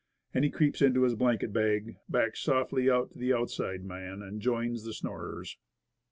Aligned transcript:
And 0.33 0.43
he 0.43 0.49
creeps 0.49 0.81
into 0.81 1.03
his 1.03 1.13
blanket 1.13 1.53
bag, 1.53 1.97
backs 2.09 2.41
softly 2.41 2.89
up 2.89 3.11
to 3.11 3.19
the 3.19 3.33
outside 3.35 3.85
man, 3.85 4.23
and 4.23 4.41
joins 4.41 4.83
the 4.83 4.93
snorers. 4.95 5.59